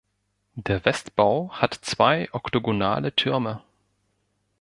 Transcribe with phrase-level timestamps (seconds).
[0.55, 3.61] Der Westbau hat zwei oktogonale Türme.